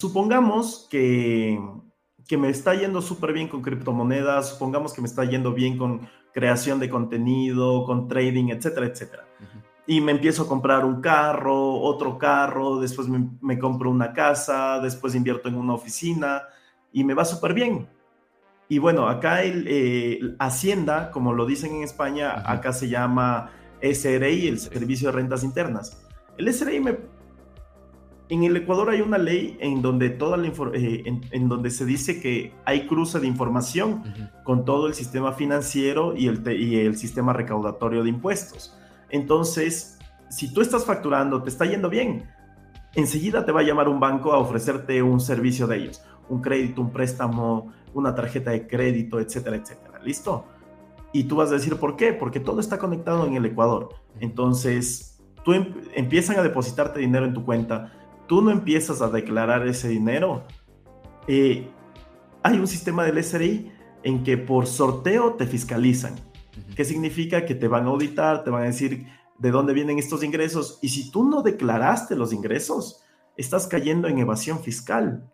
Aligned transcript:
supongamos 0.00 0.88
que, 0.90 1.60
que 2.26 2.38
me 2.38 2.48
está 2.48 2.74
yendo 2.74 3.02
súper 3.02 3.34
bien 3.34 3.48
con 3.48 3.60
criptomonedas, 3.60 4.48
supongamos 4.48 4.94
que 4.94 5.02
me 5.02 5.06
está 5.06 5.24
yendo 5.26 5.52
bien 5.52 5.76
con 5.76 6.08
creación 6.32 6.80
de 6.80 6.88
contenido, 6.88 7.84
con 7.84 8.08
trading, 8.08 8.48
etcétera, 8.48 8.86
etcétera. 8.86 9.26
Y 9.86 10.00
me 10.00 10.12
empiezo 10.12 10.44
a 10.44 10.48
comprar 10.48 10.86
un 10.86 11.02
carro, 11.02 11.80
otro 11.80 12.16
carro, 12.16 12.80
después 12.80 13.08
me, 13.08 13.58
compro 13.58 13.90
una 13.90 14.14
casa, 14.14 14.80
después 14.80 15.14
invierto 15.14 15.48
en 15.48 15.56
una 15.56 15.74
oficina 15.74 16.44
y 16.92 17.04
me 17.04 17.12
va 17.12 17.26
súper 17.26 17.52
bien. 17.52 17.86
Y 18.68 18.78
bueno, 18.78 19.06
acá 19.06 19.42
el, 19.42 19.66
eh, 19.68 20.20
Hacienda, 20.38 21.10
como 21.10 21.34
lo 21.34 21.44
dicen 21.44 21.74
en 21.74 21.82
España, 21.82 22.42
acá 22.50 22.72
se 22.72 22.88
llama 22.88 23.50
SRI, 23.82 24.48
el 24.48 24.58
Servicio 24.60 25.08
de 25.08 25.16
Rentas 25.16 25.44
Internas. 25.44 26.06
El 26.38 26.54
SRI 26.54 26.80
me, 26.80 26.96
en 28.30 28.44
el 28.44 28.56
Ecuador 28.56 28.90
hay 28.90 29.00
una 29.00 29.18
ley 29.18 29.56
en 29.60 29.82
donde, 29.82 30.08
toda 30.08 30.36
la 30.36 30.46
eh, 30.46 31.02
en, 31.32 31.48
donde 31.48 31.70
se 31.70 31.84
dice 31.84 32.20
que 32.20 32.54
hay 32.64 32.86
cruce 32.86 33.18
de 33.18 33.26
información 33.26 34.04
con 34.44 34.64
todo 34.64 34.86
el 34.86 34.94
sistema 34.94 35.32
financiero 35.32 36.16
y 36.16 36.28
el, 36.28 36.40
y 36.52 36.76
el 36.78 36.96
sistema 36.96 37.32
recaudatorio 37.32 38.04
de 38.04 38.08
impuestos. 38.08 38.78
Entonces, 39.10 39.98
si 40.28 40.54
tú 40.54 40.60
estás 40.60 40.84
facturando, 40.84 41.42
te 41.42 41.50
está 41.50 41.66
yendo 41.66 41.90
bien, 41.90 42.30
enseguida 42.94 43.44
te 43.44 43.50
va 43.50 43.60
a 43.60 43.64
llamar 43.64 43.88
un 43.88 43.98
banco 43.98 44.32
a 44.32 44.38
ofrecerte 44.38 45.02
un 45.02 45.20
servicio 45.20 45.66
de 45.66 45.78
ellos, 45.78 46.02
un 46.28 46.40
crédito, 46.40 46.80
un 46.80 46.92
préstamo, 46.92 47.72
una 47.94 48.14
tarjeta 48.14 48.52
de 48.52 48.68
crédito, 48.68 49.18
etcétera, 49.18 49.56
etcétera. 49.56 49.98
¿Listo? 50.04 50.44
Y 51.12 51.24
tú 51.24 51.36
vas 51.36 51.50
a 51.50 51.54
decir, 51.54 51.76
¿por 51.76 51.96
qué? 51.96 52.12
Porque 52.12 52.38
todo 52.38 52.60
está 52.60 52.78
conectado 52.78 53.26
en 53.26 53.34
el 53.34 53.44
Ecuador. 53.44 53.88
Entonces, 54.20 55.20
tú 55.44 55.52
em, 55.52 55.74
empiezan 55.94 56.38
a 56.38 56.42
depositarte 56.42 57.00
dinero 57.00 57.26
en 57.26 57.34
tu 57.34 57.44
cuenta, 57.44 57.92
tú 58.30 58.42
no 58.42 58.52
empiezas 58.52 59.02
a 59.02 59.08
declarar 59.08 59.66
ese 59.66 59.88
dinero. 59.88 60.44
Eh, 61.26 61.68
hay 62.44 62.58
un 62.60 62.68
sistema 62.68 63.02
del 63.02 63.18
SRI 63.24 63.72
en 64.04 64.22
que 64.22 64.38
por 64.38 64.68
sorteo 64.68 65.34
te 65.34 65.48
fiscalizan. 65.48 66.14
¿Qué 66.76 66.84
significa? 66.84 67.44
Que 67.44 67.56
te 67.56 67.66
van 67.66 67.86
a 67.86 67.88
auditar, 67.88 68.44
te 68.44 68.50
van 68.50 68.62
a 68.62 68.66
decir 68.66 69.04
de 69.36 69.50
dónde 69.50 69.72
vienen 69.72 69.98
estos 69.98 70.22
ingresos. 70.22 70.78
Y 70.80 70.90
si 70.90 71.10
tú 71.10 71.24
no 71.24 71.42
declaraste 71.42 72.14
los 72.14 72.32
ingresos, 72.32 73.02
estás 73.36 73.66
cayendo 73.66 74.06
en 74.06 74.20
evasión 74.20 74.60
fiscal. 74.60 75.28